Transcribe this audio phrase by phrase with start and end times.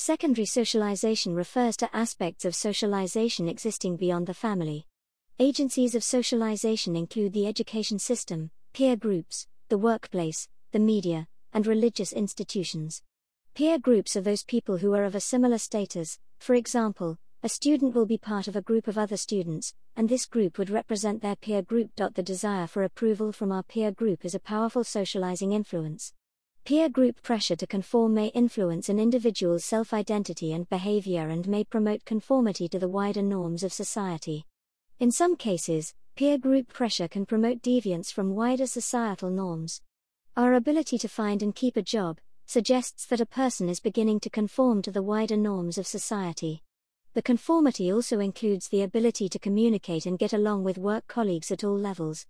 [0.00, 4.86] Secondary socialization refers to aspects of socialization existing beyond the family.
[5.40, 12.12] Agencies of socialization include the education system, peer groups, the workplace, the media, and religious
[12.12, 13.02] institutions.
[13.56, 17.92] Peer groups are those people who are of a similar status, for example, a student
[17.92, 21.34] will be part of a group of other students, and this group would represent their
[21.34, 21.90] peer group.
[21.96, 26.12] The desire for approval from our peer group is a powerful socializing influence.
[26.68, 31.64] Peer group pressure to conform may influence an individual's self identity and behavior and may
[31.64, 34.44] promote conformity to the wider norms of society.
[34.98, 39.80] In some cases, peer group pressure can promote deviance from wider societal norms.
[40.36, 44.28] Our ability to find and keep a job suggests that a person is beginning to
[44.28, 46.64] conform to the wider norms of society.
[47.14, 51.64] The conformity also includes the ability to communicate and get along with work colleagues at
[51.64, 52.26] all levels.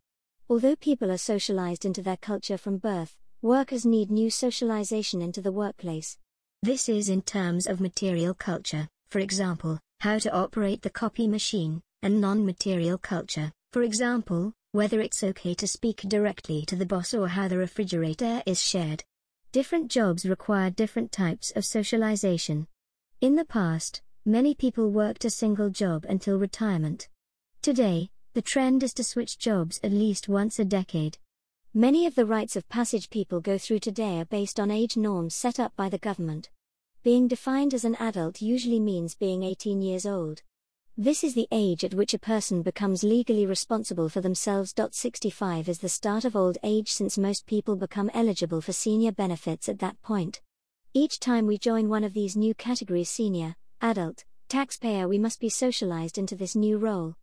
[0.48, 5.52] Although people are socialized into their culture from birth, workers need new socialization into the
[5.52, 6.18] workplace.
[6.62, 11.80] This is in terms of material culture, for example, how to operate the copy machine,
[12.02, 17.14] and non material culture, for example, whether it's okay to speak directly to the boss
[17.14, 19.04] or how the refrigerator is shared.
[19.52, 22.66] Different jobs require different types of socialization.
[23.20, 27.08] In the past, Many people worked a single job until retirement.
[27.62, 31.16] Today, the trend is to switch jobs at least once a decade.
[31.78, 35.32] Many of the rites of passage people go through today are based on age norms
[35.32, 36.50] set up by the government.
[37.04, 40.42] Being defined as an adult usually means being 18 years old.
[40.96, 44.74] This is the age at which a person becomes legally responsible for themselves.
[44.90, 49.68] 65 is the start of old age since most people become eligible for senior benefits
[49.68, 50.40] at that point.
[50.94, 55.48] Each time we join one of these new categories senior, adult, taxpayer, we must be
[55.48, 57.14] socialized into this new role.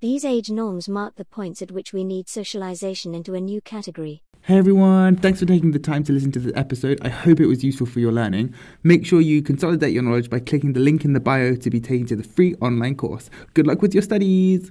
[0.00, 4.22] These age norms mark the points at which we need socialization into a new category.
[4.42, 7.00] Hey everyone, thanks for taking the time to listen to this episode.
[7.02, 8.54] I hope it was useful for your learning.
[8.84, 11.80] Make sure you consolidate your knowledge by clicking the link in the bio to be
[11.80, 13.28] taken to the free online course.
[13.54, 14.70] Good luck with your studies!